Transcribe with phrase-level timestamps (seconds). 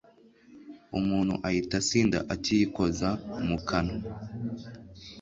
[0.99, 3.09] umuntu ahita asinda akiyikoza
[3.47, 3.97] mu kanwa